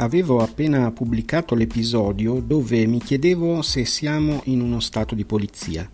Avevo 0.00 0.38
appena 0.38 0.92
pubblicato 0.92 1.56
l'episodio 1.56 2.40
dove 2.40 2.86
mi 2.86 3.00
chiedevo 3.00 3.62
se 3.62 3.84
siamo 3.84 4.42
in 4.44 4.60
uno 4.60 4.78
stato 4.78 5.16
di 5.16 5.24
polizia. 5.24 5.90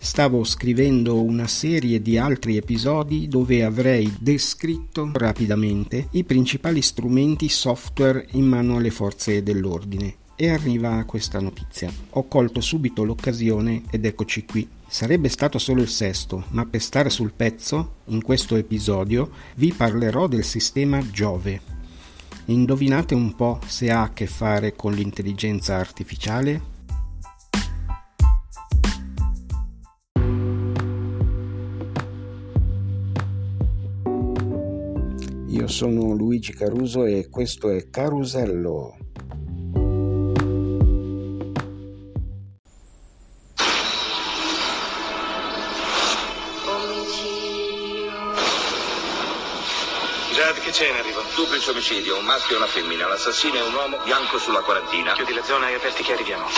Stavo 0.00 0.42
scrivendo 0.42 1.22
una 1.22 1.46
serie 1.46 2.00
di 2.00 2.16
altri 2.16 2.56
episodi 2.56 3.28
dove 3.28 3.62
avrei 3.62 4.10
descritto 4.18 5.10
rapidamente 5.12 6.08
i 6.12 6.24
principali 6.24 6.80
strumenti 6.80 7.50
software 7.50 8.26
in 8.30 8.46
mano 8.46 8.76
alle 8.76 8.90
forze 8.90 9.42
dell'ordine. 9.42 10.14
E 10.34 10.48
arriva 10.48 11.04
questa 11.04 11.40
notizia. 11.40 11.92
Ho 12.12 12.26
colto 12.26 12.62
subito 12.62 13.04
l'occasione 13.04 13.82
ed 13.90 14.06
eccoci 14.06 14.46
qui. 14.46 14.66
Sarebbe 14.88 15.28
stato 15.28 15.58
solo 15.58 15.82
il 15.82 15.88
sesto, 15.88 16.44
ma 16.52 16.64
per 16.64 16.80
stare 16.80 17.10
sul 17.10 17.34
pezzo, 17.36 17.96
in 18.06 18.22
questo 18.22 18.56
episodio, 18.56 19.30
vi 19.56 19.74
parlerò 19.74 20.26
del 20.26 20.44
sistema 20.44 21.06
Giove, 21.10 21.79
Indovinate 22.50 23.14
un 23.14 23.36
po' 23.36 23.60
se 23.64 23.92
ha 23.92 24.02
a 24.02 24.12
che 24.12 24.26
fare 24.26 24.74
con 24.74 24.92
l'intelligenza 24.92 25.76
artificiale? 25.76 26.60
Io 35.46 35.68
sono 35.68 36.12
Luigi 36.12 36.52
Caruso 36.52 37.04
e 37.04 37.28
questo 37.28 37.70
è 37.70 37.88
Carusello. 37.88 38.96
Che 50.58 50.70
c'è 50.70 50.88
in 50.88 50.96
arrivo? 50.96 51.22
Duplice 51.34 51.70
omicidio, 51.70 52.18
un 52.18 52.24
maschio 52.24 52.54
e 52.54 52.58
una 52.58 52.66
femmina. 52.66 53.06
L'assassino 53.06 53.54
è 53.54 53.62
un 53.62 53.74
uomo 53.74 53.98
bianco 53.98 54.38
sulla 54.38 54.60
quarantina. 54.60 55.12
Chiudi 55.12 55.34
la 55.34 55.44
zona 55.44 55.68
e 55.68 55.74
aperti 55.74 56.02
che 56.02 56.14
arriviamo. 56.14 56.48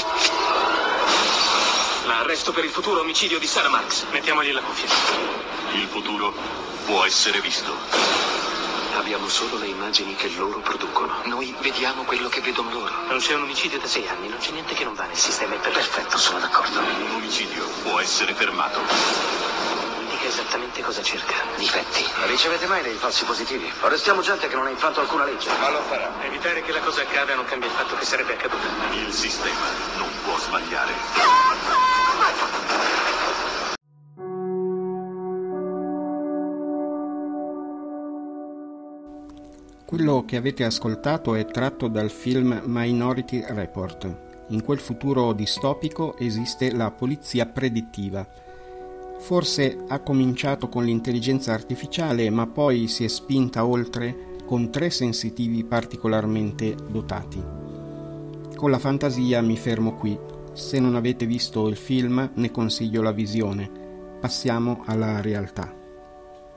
L'arresto 2.06 2.52
per 2.52 2.64
il 2.64 2.70
futuro 2.70 3.00
omicidio 3.00 3.38
di 3.38 3.46
Sara 3.46 3.68
Marx. 3.68 4.04
Mettiamogli 4.10 4.52
la 4.52 4.60
cuffia. 4.60 4.88
Il 5.74 5.86
futuro 5.88 6.32
può 6.86 7.04
essere 7.04 7.40
visto. 7.40 7.74
Abbiamo 8.96 9.28
solo 9.28 9.58
le 9.58 9.66
immagini 9.66 10.14
che 10.14 10.30
loro 10.36 10.60
producono. 10.60 11.20
Noi 11.24 11.54
vediamo 11.60 12.04
quello 12.04 12.28
che 12.28 12.40
vedono 12.40 12.70
loro. 12.70 12.92
Non 13.08 13.18
c'è 13.18 13.34
un 13.34 13.42
omicidio 13.42 13.78
da 13.78 13.86
sei 13.86 14.06
anni, 14.08 14.28
non 14.28 14.38
c'è 14.38 14.52
niente 14.52 14.74
che 14.74 14.84
non 14.84 14.94
va 14.94 15.04
nel 15.04 15.16
sistema. 15.16 15.54
È 15.54 15.58
perfetto, 15.58 16.16
sono 16.16 16.38
d'accordo. 16.38 16.78
Un 16.78 17.14
omicidio 17.14 17.66
può 17.82 17.98
essere 18.00 18.32
fermato 18.34 19.31
esattamente 20.52 20.82
cosa 20.82 21.02
cerca. 21.02 21.32
Difetti. 21.56 22.04
Ricevete 22.28 22.66
mai 22.66 22.82
dei 22.82 22.94
falsi 22.94 23.24
positivi? 23.24 23.72
Arrestiamo 23.80 24.20
gente 24.20 24.48
che 24.48 24.54
non 24.54 24.66
ha 24.66 24.70
infranto 24.70 25.00
alcuna 25.00 25.24
legge. 25.24 25.48
Ma 25.58 25.70
lo 25.70 25.80
farà. 25.80 26.12
Evitare 26.24 26.60
che 26.62 26.72
la 26.72 26.80
cosa 26.80 27.00
accada 27.00 27.34
non 27.34 27.46
cambia 27.46 27.68
il 27.68 27.74
fatto 27.74 27.96
che 27.96 28.04
sarebbe 28.04 28.34
accaduta. 28.34 28.66
Il 28.92 29.10
sistema 29.12 29.64
non 29.96 30.08
può 30.24 30.36
sbagliare. 30.36 30.92
Quello 39.86 40.24
che 40.26 40.36
avete 40.36 40.64
ascoltato 40.64 41.34
è 41.34 41.46
tratto 41.46 41.88
dal 41.88 42.10
film 42.10 42.60
Minority 42.64 43.42
Report. 43.48 44.16
In 44.48 44.62
quel 44.62 44.80
futuro 44.80 45.32
distopico 45.32 46.16
esiste 46.18 46.72
la 46.72 46.90
polizia 46.90 47.46
predittiva 47.46 48.50
Forse 49.22 49.84
ha 49.86 50.00
cominciato 50.00 50.68
con 50.68 50.84
l'intelligenza 50.84 51.52
artificiale, 51.52 52.28
ma 52.28 52.48
poi 52.48 52.88
si 52.88 53.04
è 53.04 53.08
spinta 53.08 53.64
oltre 53.64 54.40
con 54.44 54.72
tre 54.72 54.90
sensitivi 54.90 55.62
particolarmente 55.62 56.74
dotati. 56.90 57.40
Con 58.56 58.70
la 58.70 58.80
fantasia 58.80 59.40
mi 59.40 59.56
fermo 59.56 59.94
qui. 59.94 60.18
Se 60.54 60.80
non 60.80 60.96
avete 60.96 61.24
visto 61.24 61.68
il 61.68 61.76
film, 61.76 62.32
ne 62.34 62.50
consiglio 62.50 63.00
la 63.00 63.12
visione. 63.12 63.70
Passiamo 64.20 64.82
alla 64.86 65.20
realtà. 65.20 65.72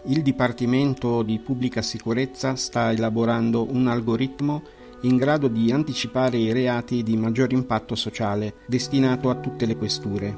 Il 0.06 0.24
Dipartimento 0.24 1.22
di 1.22 1.38
Pubblica 1.38 1.84
Sicurezza 1.84 2.56
sta 2.56 2.92
elaborando 2.92 3.72
un 3.72 3.88
algoritmo 3.88 4.64
in 5.02 5.18
grado 5.18 5.48
di 5.48 5.72
anticipare 5.72 6.38
i 6.38 6.52
reati 6.52 7.04
di 7.04 7.16
maggior 7.16 7.52
impatto 7.54 7.94
sociale, 7.94 8.56
destinato 8.66 9.30
a 9.30 9.36
tutte 9.36 9.68
le 9.68 9.78
questure. 9.78 10.36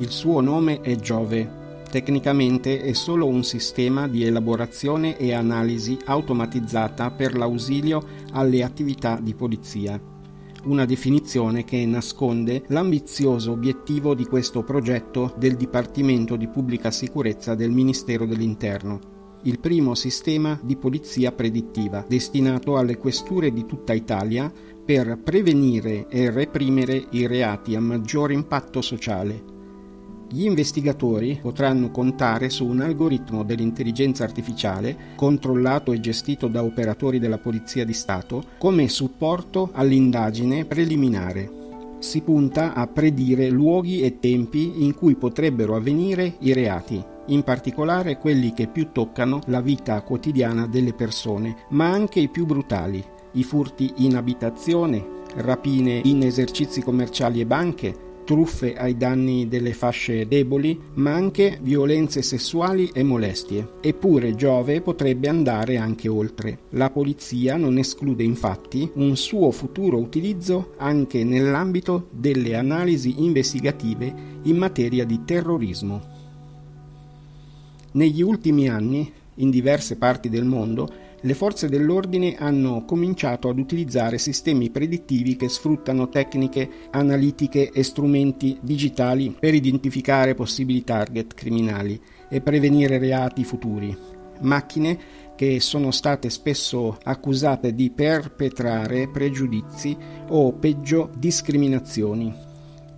Il 0.00 0.10
suo 0.10 0.42
nome 0.42 0.82
è 0.82 0.96
Giove 0.96 1.60
Tecnicamente 1.92 2.80
è 2.80 2.94
solo 2.94 3.26
un 3.26 3.44
sistema 3.44 4.08
di 4.08 4.24
elaborazione 4.24 5.18
e 5.18 5.34
analisi 5.34 5.98
automatizzata 6.06 7.10
per 7.10 7.36
l'ausilio 7.36 8.02
alle 8.32 8.62
attività 8.62 9.18
di 9.20 9.34
polizia. 9.34 10.00
Una 10.64 10.86
definizione 10.86 11.64
che 11.64 11.84
nasconde 11.84 12.62
l'ambizioso 12.68 13.52
obiettivo 13.52 14.14
di 14.14 14.24
questo 14.24 14.62
progetto 14.62 15.34
del 15.36 15.54
Dipartimento 15.54 16.36
di 16.36 16.48
Pubblica 16.48 16.90
Sicurezza 16.90 17.54
del 17.54 17.72
Ministero 17.72 18.24
dell'Interno 18.24 19.10
il 19.44 19.58
primo 19.58 19.96
sistema 19.96 20.56
di 20.62 20.76
polizia 20.76 21.32
predittiva 21.32 22.04
destinato 22.08 22.78
alle 22.78 22.96
questure 22.96 23.52
di 23.52 23.66
tutta 23.66 23.92
Italia 23.92 24.52
per 24.84 25.18
prevenire 25.18 26.06
e 26.08 26.30
reprimere 26.30 27.06
i 27.10 27.26
reati 27.26 27.74
a 27.74 27.80
maggior 27.80 28.30
impatto 28.30 28.80
sociale 28.80 29.51
gli 30.32 30.46
investigatori 30.46 31.38
potranno 31.42 31.90
contare 31.90 32.48
su 32.48 32.66
un 32.66 32.80
algoritmo 32.80 33.44
dell'intelligenza 33.44 34.24
artificiale 34.24 34.96
controllato 35.14 35.92
e 35.92 36.00
gestito 36.00 36.48
da 36.48 36.64
operatori 36.64 37.18
della 37.18 37.36
Polizia 37.36 37.84
di 37.84 37.92
Stato 37.92 38.42
come 38.56 38.88
supporto 38.88 39.68
all'indagine 39.72 40.64
preliminare. 40.64 41.60
Si 41.98 42.22
punta 42.22 42.72
a 42.72 42.86
predire 42.86 43.50
luoghi 43.50 44.00
e 44.00 44.20
tempi 44.20 44.82
in 44.82 44.94
cui 44.94 45.16
potrebbero 45.16 45.76
avvenire 45.76 46.36
i 46.38 46.54
reati, 46.54 47.04
in 47.26 47.42
particolare 47.42 48.16
quelli 48.16 48.54
che 48.54 48.68
più 48.68 48.88
toccano 48.90 49.40
la 49.46 49.60
vita 49.60 50.00
quotidiana 50.00 50.66
delle 50.66 50.94
persone, 50.94 51.66
ma 51.70 51.90
anche 51.90 52.20
i 52.20 52.28
più 52.28 52.46
brutali, 52.46 53.04
i 53.32 53.44
furti 53.44 53.92
in 53.98 54.16
abitazione, 54.16 55.04
rapine 55.36 56.00
in 56.04 56.22
esercizi 56.22 56.80
commerciali 56.80 57.40
e 57.40 57.46
banche, 57.46 58.10
truffe 58.32 58.74
ai 58.74 58.96
danni 58.96 59.46
delle 59.46 59.74
fasce 59.74 60.26
deboli, 60.26 60.80
ma 60.94 61.12
anche 61.12 61.58
violenze 61.60 62.22
sessuali 62.22 62.90
e 62.94 63.02
molestie. 63.02 63.72
Eppure 63.82 64.34
Giove 64.34 64.80
potrebbe 64.80 65.28
andare 65.28 65.76
anche 65.76 66.08
oltre. 66.08 66.60
La 66.70 66.88
polizia 66.88 67.58
non 67.58 67.76
esclude 67.76 68.22
infatti 68.22 68.90
un 68.94 69.16
suo 69.18 69.50
futuro 69.50 69.98
utilizzo 69.98 70.72
anche 70.78 71.24
nell'ambito 71.24 72.08
delle 72.10 72.54
analisi 72.54 73.16
investigative 73.18 74.14
in 74.44 74.56
materia 74.56 75.04
di 75.04 75.20
terrorismo. 75.26 76.00
Negli 77.92 78.22
ultimi 78.22 78.66
anni, 78.66 79.12
in 79.34 79.50
diverse 79.50 79.96
parti 79.96 80.30
del 80.30 80.46
mondo, 80.46 80.88
le 81.24 81.34
forze 81.34 81.68
dell'ordine 81.68 82.36
hanno 82.36 82.84
cominciato 82.84 83.48
ad 83.48 83.58
utilizzare 83.58 84.18
sistemi 84.18 84.70
predittivi 84.70 85.36
che 85.36 85.48
sfruttano 85.48 86.08
tecniche 86.08 86.68
analitiche 86.90 87.70
e 87.70 87.82
strumenti 87.82 88.58
digitali 88.60 89.36
per 89.38 89.54
identificare 89.54 90.34
possibili 90.34 90.82
target 90.82 91.34
criminali 91.34 92.00
e 92.28 92.40
prevenire 92.40 92.98
reati 92.98 93.44
futuri. 93.44 93.96
Macchine 94.40 94.98
che 95.36 95.60
sono 95.60 95.92
state 95.92 96.28
spesso 96.28 96.98
accusate 97.02 97.74
di 97.74 97.90
perpetrare 97.90 99.08
pregiudizi 99.08 99.96
o 100.28 100.52
peggio 100.52 101.10
discriminazioni. 101.16 102.34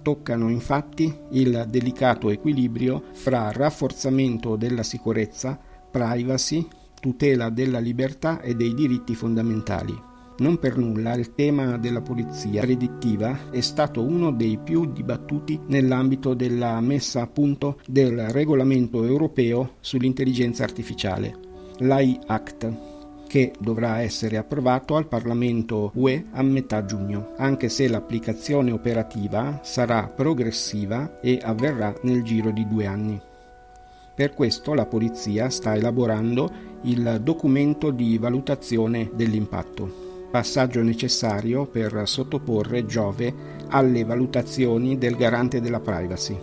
Toccano 0.03 0.51
infatti 0.51 1.15
il 1.33 1.67
delicato 1.69 2.31
equilibrio 2.31 3.05
fra 3.13 3.51
rafforzamento 3.53 4.57
della 4.57 4.83
sicurezza, 4.83 5.59
privacy, 5.91 6.67
tutela 7.05 7.51
della 7.51 7.81
libertà 7.81 8.41
e 8.41 8.55
dei 8.55 8.73
diritti 8.73 9.15
fondamentali. 9.15 9.95
Non 10.39 10.59
per 10.59 10.79
nulla 10.79 11.13
il 11.17 11.35
tema 11.35 11.77
della 11.77 12.01
polizia 12.01 12.63
predittiva 12.63 13.51
è 13.51 13.61
stato 13.61 14.03
uno 14.03 14.33
dei 14.33 14.57
più 14.57 14.91
dibattuti 14.91 15.61
nell'ambito 15.67 16.33
della 16.33 16.81
messa 16.81 17.21
a 17.21 17.27
punto 17.27 17.79
del 17.87 18.31
regolamento 18.31 19.05
europeo 19.05 19.75
sull'intelligenza 19.81 20.65
artificiale, 20.65 21.37
l'AI 21.81 22.19
Act, 22.27 22.73
che 23.29 23.53
dovrà 23.59 24.01
essere 24.01 24.39
approvato 24.39 24.97
al 24.97 25.07
Parlamento 25.07 25.93
UE 25.97 26.29
a 26.33 26.43
metà 26.43 26.87
giugno, 26.87 27.35
anche 27.37 27.69
se 27.69 27.87
l'applicazione 27.87 28.73
operativa 28.73 29.61
sarà 29.63 30.09
progressiva 30.09 31.21
e 31.21 31.39
avverrà 31.43 31.95
nel 32.05 32.23
giro 32.23 32.51
di 32.51 32.67
due 32.67 32.87
anni. 32.87 33.21
Per 34.15 34.33
questo 34.33 34.75
la 34.75 34.87
Polizia 34.87 35.51
sta 35.51 35.75
elaborando 35.75 36.49
il 36.83 37.19
documento 37.21 37.91
di 37.91 38.17
valutazione 38.17 39.11
dell'impatto, 39.13 40.29
passaggio 40.31 40.83
necessario 40.83 41.67
per 41.67 42.03
sottoporre 42.05 42.87
Giove 42.87 43.35
alle 43.71 44.05
valutazioni 44.05 44.99
del 44.99 45.17
garante 45.17 45.61
della 45.61 45.81
privacy. 45.81 46.39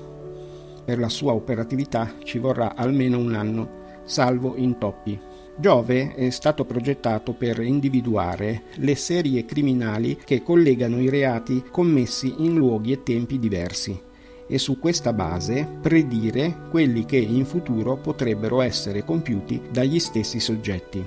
Per 0.83 1.00
la 1.00 1.07
sua 1.07 1.31
operatività 1.31 2.15
ci 2.25 2.39
vorrà 2.39 2.75
almeno 2.75 3.19
un 3.19 3.35
anno, 3.35 3.69
salvo 4.03 4.57
intoppi. 4.57 5.17
Giove 5.56 6.13
è 6.13 6.29
stato 6.29 6.65
progettato 6.65 7.31
per 7.31 7.62
individuare 7.62 8.63
le 8.75 8.95
serie 8.95 9.45
criminali 9.45 10.17
che 10.21 10.44
collegano 10.44 11.00
i 11.00 11.09
reati 11.09 11.63
commessi 11.71 12.33
in 12.39 12.56
luoghi 12.56 12.91
e 12.91 13.03
tempi 13.03 13.39
diversi 13.39 14.09
e 14.51 14.57
su 14.57 14.80
questa 14.80 15.13
base 15.13 15.65
predire 15.81 16.68
quelli 16.69 17.06
che 17.06 17.15
in 17.15 17.45
futuro 17.45 17.95
potrebbero 17.95 18.59
essere 18.59 19.06
compiuti 19.06 19.62
dagli 19.71 19.98
stessi 19.98 20.42
soggetti. 20.42 21.01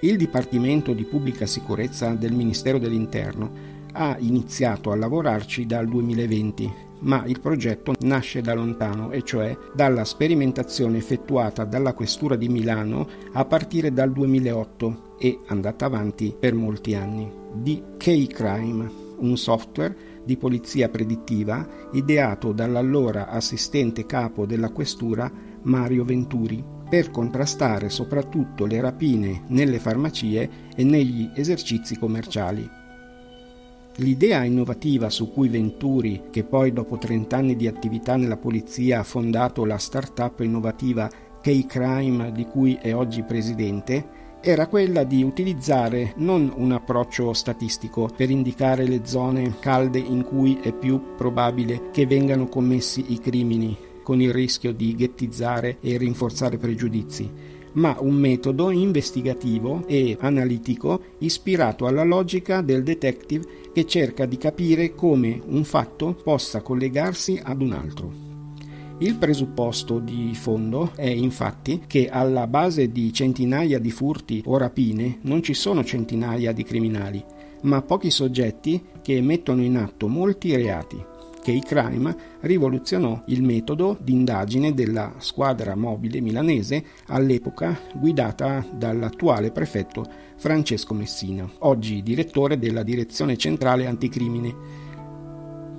Il 0.00 0.16
Dipartimento 0.16 0.92
di 0.92 1.04
Pubblica 1.04 1.46
Sicurezza 1.46 2.10
del 2.14 2.32
Ministero 2.32 2.78
dell'Interno 2.78 3.74
ha 3.92 4.16
iniziato 4.18 4.90
a 4.90 4.96
lavorarci 4.96 5.64
dal 5.64 5.86
2020 5.86 6.84
ma 6.98 7.24
il 7.26 7.40
progetto 7.40 7.92
nasce 8.00 8.40
da 8.40 8.54
lontano, 8.54 9.10
e 9.10 9.22
cioè 9.22 9.56
dalla 9.74 10.04
sperimentazione 10.04 10.96
effettuata 10.96 11.64
dalla 11.64 11.92
Questura 11.92 12.36
di 12.36 12.48
Milano 12.48 13.06
a 13.32 13.44
partire 13.44 13.92
dal 13.92 14.10
2008 14.12 15.16
e 15.18 15.40
andata 15.48 15.84
avanti 15.84 16.34
per 16.38 16.54
molti 16.54 16.94
anni, 16.94 17.30
di 17.52 17.82
K-Crime, 17.98 18.90
un 19.18 19.36
software 19.36 20.05
di 20.26 20.36
polizia 20.36 20.88
predittiva 20.88 21.66
ideato 21.92 22.52
dall'allora 22.52 23.28
assistente 23.28 24.04
capo 24.04 24.44
della 24.44 24.70
Questura 24.70 25.30
Mario 25.62 26.04
Venturi 26.04 26.62
per 26.88 27.10
contrastare 27.10 27.88
soprattutto 27.88 28.66
le 28.66 28.80
rapine 28.80 29.44
nelle 29.48 29.78
farmacie 29.78 30.50
e 30.74 30.84
negli 30.84 31.30
esercizi 31.34 31.96
commerciali. 31.96 32.68
L'idea 33.98 34.44
innovativa 34.44 35.08
su 35.08 35.32
cui 35.32 35.48
Venturi, 35.48 36.24
che 36.30 36.44
poi 36.44 36.72
dopo 36.72 36.98
30 36.98 37.36
anni 37.36 37.56
di 37.56 37.66
attività 37.66 38.16
nella 38.16 38.36
polizia 38.36 39.00
ha 39.00 39.04
fondato 39.04 39.64
la 39.64 39.78
start-up 39.78 40.40
innovativa 40.40 41.08
K-Crime 41.40 42.30
di 42.32 42.44
cui 42.44 42.74
è 42.74 42.94
oggi 42.94 43.22
presidente, 43.22 44.15
era 44.48 44.68
quella 44.68 45.02
di 45.02 45.24
utilizzare 45.24 46.12
non 46.18 46.52
un 46.54 46.70
approccio 46.70 47.32
statistico 47.32 48.08
per 48.16 48.30
indicare 48.30 48.86
le 48.86 49.00
zone 49.04 49.56
calde 49.58 49.98
in 49.98 50.22
cui 50.22 50.60
è 50.62 50.72
più 50.72 51.16
probabile 51.16 51.90
che 51.90 52.06
vengano 52.06 52.46
commessi 52.46 53.06
i 53.08 53.18
crimini, 53.18 53.76
con 54.04 54.20
il 54.20 54.32
rischio 54.32 54.72
di 54.72 54.94
ghettizzare 54.94 55.78
e 55.80 55.96
rinforzare 55.96 56.58
pregiudizi, 56.58 57.28
ma 57.72 57.96
un 57.98 58.14
metodo 58.14 58.70
investigativo 58.70 59.82
e 59.88 60.16
analitico 60.20 61.00
ispirato 61.18 61.86
alla 61.86 62.04
logica 62.04 62.60
del 62.60 62.84
detective 62.84 63.44
che 63.72 63.84
cerca 63.84 64.26
di 64.26 64.38
capire 64.38 64.94
come 64.94 65.42
un 65.44 65.64
fatto 65.64 66.14
possa 66.22 66.62
collegarsi 66.62 67.40
ad 67.42 67.60
un 67.60 67.72
altro. 67.72 68.25
Il 68.98 69.16
presupposto 69.16 69.98
di 69.98 70.34
fondo 70.34 70.92
è 70.96 71.06
infatti 71.06 71.82
che 71.86 72.08
alla 72.08 72.46
base 72.46 72.90
di 72.90 73.12
centinaia 73.12 73.78
di 73.78 73.90
furti 73.90 74.42
o 74.46 74.56
rapine 74.56 75.18
non 75.22 75.42
ci 75.42 75.52
sono 75.52 75.84
centinaia 75.84 76.52
di 76.52 76.62
criminali, 76.64 77.22
ma 77.64 77.82
pochi 77.82 78.10
soggetti 78.10 78.82
che 79.02 79.20
mettono 79.20 79.62
in 79.62 79.76
atto 79.76 80.08
molti 80.08 80.56
reati. 80.56 80.96
K-Crime 81.42 82.16
rivoluzionò 82.40 83.22
il 83.26 83.42
metodo 83.42 83.98
di 84.00 84.12
indagine 84.12 84.72
della 84.72 85.12
squadra 85.18 85.76
mobile 85.76 86.20
milanese 86.22 86.82
all'epoca 87.08 87.78
guidata 87.94 88.66
dall'attuale 88.72 89.52
prefetto 89.52 90.04
Francesco 90.38 90.94
Messina, 90.94 91.48
oggi 91.60 92.02
direttore 92.02 92.58
della 92.58 92.82
Direzione 92.82 93.36
Centrale 93.36 93.86
Anticrimine. 93.86 94.85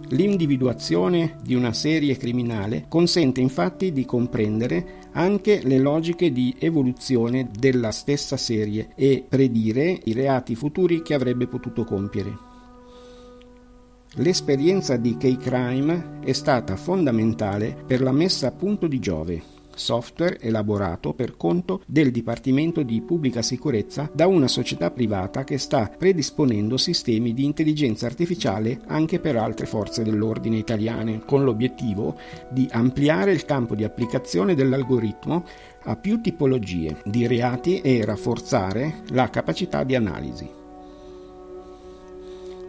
L'individuazione 0.10 1.38
di 1.42 1.54
una 1.54 1.74
serie 1.74 2.16
criminale 2.16 2.86
consente 2.88 3.42
infatti 3.42 3.92
di 3.92 4.06
comprendere 4.06 5.10
anche 5.12 5.60
le 5.64 5.80
logiche 5.80 6.32
di 6.32 6.56
evoluzione 6.60 7.50
della 7.52 7.92
stessa 7.92 8.38
serie 8.38 8.90
e 8.96 9.26
predire 9.28 10.00
i 10.06 10.14
reati 10.14 10.56
futuri 10.56 11.02
che 11.02 11.14
avrebbe 11.14 11.48
potuto 11.48 11.84
compiere. 11.84 12.46
L'esperienza 14.16 14.96
di 14.96 15.18
K-Crime 15.18 16.20
è 16.24 16.32
stata 16.32 16.78
fondamentale 16.78 17.76
per 17.86 18.02
la 18.02 18.14
messa 18.14 18.48
a 18.48 18.52
punto 18.52 18.88
di 18.88 19.00
Giove, 19.00 19.44
software 19.78 20.40
elaborato 20.40 21.14
per 21.14 21.38
conto 21.38 21.82
del 21.86 22.12
Dipartimento 22.12 22.84
di 22.84 23.02
Pubblica 23.02 23.42
Sicurezza 23.42 24.10
da 24.14 24.28
una 24.28 24.48
società 24.48 24.92
privata 24.92 25.44
che 25.44 25.58
sta 25.58 25.90
predisponendo 25.98 26.78
sistemi 26.78 27.34
di 27.34 27.46
intelligenza 27.46 28.06
artificiale 28.06 28.82
anche 28.88 29.20
per 29.20 29.38
altre 29.38 29.66
forze 29.66 30.04
dell'ordine 30.04 30.58
italiane, 30.58 31.24
con 31.26 31.44
l'obiettivo 31.44 32.18
di 32.50 32.68
ampliare 32.72 33.32
il 33.32 33.46
campo 33.46 33.76
di 33.76 33.84
applicazione 33.84 34.56
dell'algoritmo 34.56 35.46
a 35.84 35.96
più 35.96 36.20
tipologie 36.22 36.98
di 37.06 37.28
reati 37.28 37.82
e 37.82 38.04
rafforzare 38.04 39.04
la 39.10 39.30
capacità 39.30 39.84
di 39.84 39.96
analisi. 39.96 40.58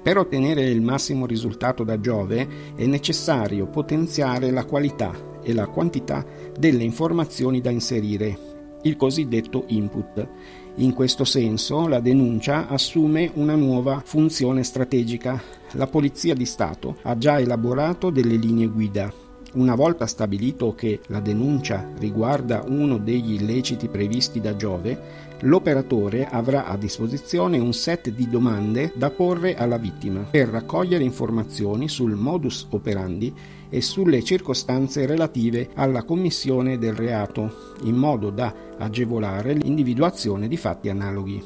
Per 0.02 0.16
ottenere 0.16 0.64
il 0.64 0.80
massimo 0.80 1.26
risultato 1.26 1.84
da 1.84 2.00
Giove 2.00 2.74
è 2.76 2.86
necessario 2.86 3.66
potenziare 3.66 4.50
la 4.50 4.64
qualità 4.64 5.12
e 5.48 5.54
la 5.54 5.66
quantità 5.66 6.22
delle 6.58 6.84
informazioni 6.84 7.62
da 7.62 7.70
inserire, 7.70 8.38
il 8.82 8.96
cosiddetto 8.96 9.64
input. 9.68 10.28
In 10.76 10.92
questo 10.92 11.24
senso 11.24 11.88
la 11.88 12.00
denuncia 12.00 12.68
assume 12.68 13.30
una 13.34 13.54
nuova 13.54 14.02
funzione 14.04 14.62
strategica. 14.62 15.42
La 15.72 15.86
Polizia 15.86 16.34
di 16.34 16.44
Stato 16.44 16.98
ha 17.02 17.16
già 17.16 17.40
elaborato 17.40 18.10
delle 18.10 18.36
linee 18.36 18.66
guida 18.66 19.10
una 19.54 19.74
volta 19.74 20.06
stabilito 20.06 20.74
che 20.74 21.00
la 21.06 21.20
denuncia 21.20 21.90
riguarda 21.98 22.64
uno 22.66 22.98
degli 22.98 23.32
illeciti 23.32 23.88
previsti 23.88 24.40
da 24.42 24.54
Giove, 24.54 25.26
l'operatore 25.42 26.26
avrà 26.26 26.66
a 26.66 26.76
disposizione 26.76 27.58
un 27.58 27.72
set 27.72 28.10
di 28.10 28.28
domande 28.28 28.92
da 28.94 29.10
porre 29.10 29.56
alla 29.56 29.78
vittima 29.78 30.20
per 30.20 30.48
raccogliere 30.48 31.04
informazioni 31.04 31.88
sul 31.88 32.14
modus 32.14 32.66
operandi 32.70 33.32
e 33.70 33.80
sulle 33.80 34.22
circostanze 34.22 35.06
relative 35.06 35.70
alla 35.74 36.02
commissione 36.02 36.78
del 36.78 36.94
reato, 36.94 37.76
in 37.82 37.94
modo 37.94 38.30
da 38.30 38.54
agevolare 38.78 39.52
l'individuazione 39.52 40.48
di 40.48 40.56
fatti 40.56 40.88
analoghi. 40.88 41.42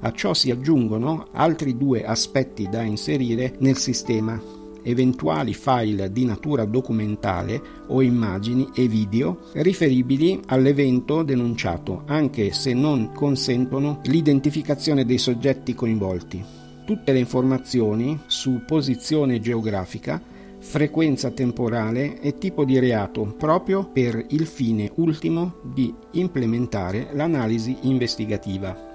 A 0.00 0.12
ciò 0.12 0.34
si 0.34 0.50
aggiungono 0.50 1.28
altri 1.32 1.76
due 1.76 2.04
aspetti 2.04 2.68
da 2.68 2.82
inserire 2.82 3.54
nel 3.58 3.76
sistema 3.76 4.59
eventuali 4.82 5.54
file 5.54 6.10
di 6.12 6.24
natura 6.24 6.64
documentale 6.64 7.60
o 7.88 8.02
immagini 8.02 8.68
e 8.74 8.88
video 8.88 9.38
riferibili 9.54 10.40
all'evento 10.46 11.22
denunciato, 11.22 12.02
anche 12.06 12.52
se 12.52 12.74
non 12.74 13.12
consentono 13.12 14.00
l'identificazione 14.04 15.04
dei 15.04 15.18
soggetti 15.18 15.74
coinvolti. 15.74 16.44
Tutte 16.84 17.12
le 17.12 17.18
informazioni 17.18 18.18
su 18.26 18.62
posizione 18.66 19.40
geografica, 19.40 20.20
frequenza 20.58 21.30
temporale 21.30 22.20
e 22.20 22.36
tipo 22.36 22.64
di 22.64 22.78
reato 22.78 23.34
proprio 23.38 23.84
per 23.84 24.24
il 24.30 24.46
fine 24.46 24.90
ultimo 24.96 25.54
di 25.62 25.92
implementare 26.12 27.08
l'analisi 27.12 27.76
investigativa. 27.82 28.88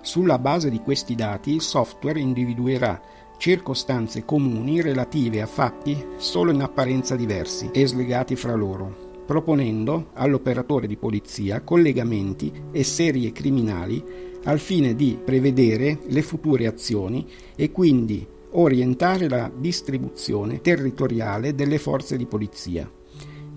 Sulla 0.00 0.38
base 0.38 0.70
di 0.70 0.78
questi 0.78 1.14
dati 1.14 1.52
il 1.52 1.60
software 1.60 2.20
individuerà 2.20 3.00
circostanze 3.38 4.24
comuni 4.24 4.82
relative 4.82 5.40
a 5.40 5.46
fatti 5.46 5.96
solo 6.16 6.50
in 6.50 6.60
apparenza 6.60 7.16
diversi 7.16 7.70
e 7.72 7.86
slegati 7.86 8.36
fra 8.36 8.54
loro, 8.54 9.22
proponendo 9.24 10.10
all'operatore 10.14 10.86
di 10.86 10.96
polizia 10.96 11.62
collegamenti 11.62 12.52
e 12.72 12.82
serie 12.82 13.32
criminali 13.32 14.04
al 14.44 14.58
fine 14.58 14.94
di 14.94 15.18
prevedere 15.24 16.00
le 16.08 16.22
future 16.22 16.66
azioni 16.66 17.26
e 17.54 17.70
quindi 17.70 18.26
orientare 18.50 19.28
la 19.28 19.50
distribuzione 19.54 20.60
territoriale 20.60 21.54
delle 21.54 21.78
forze 21.78 22.16
di 22.16 22.26
polizia. 22.26 22.90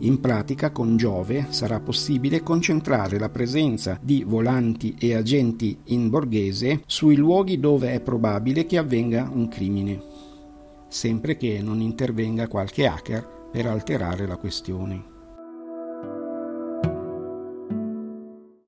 In 0.03 0.19
pratica 0.19 0.71
con 0.71 0.97
Giove 0.97 1.47
sarà 1.49 1.79
possibile 1.79 2.41
concentrare 2.41 3.19
la 3.19 3.29
presenza 3.29 3.99
di 4.01 4.23
volanti 4.25 4.95
e 4.97 5.13
agenti 5.13 5.77
in 5.85 6.09
borghese 6.09 6.81
sui 6.87 7.15
luoghi 7.15 7.59
dove 7.59 7.93
è 7.93 8.01
probabile 8.01 8.65
che 8.65 8.79
avvenga 8.79 9.29
un 9.31 9.47
crimine, 9.47 10.01
sempre 10.87 11.37
che 11.37 11.61
non 11.61 11.81
intervenga 11.81 12.47
qualche 12.47 12.87
hacker 12.87 13.49
per 13.51 13.67
alterare 13.67 14.25
la 14.25 14.37
questione. 14.37 15.10